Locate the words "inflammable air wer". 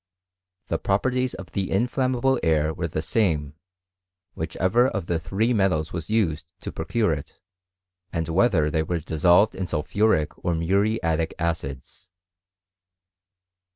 1.69-2.89